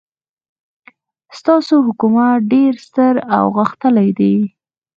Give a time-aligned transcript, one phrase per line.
[1.39, 4.35] ستاسو حکومت ډېر ستر او غښتلی دی.